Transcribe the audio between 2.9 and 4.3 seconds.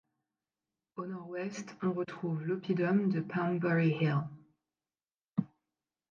de Poundbury Hill.